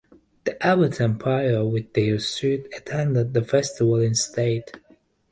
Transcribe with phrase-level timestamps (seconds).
[0.45, 4.71] The abbot and prior with their suite attended the festival in state.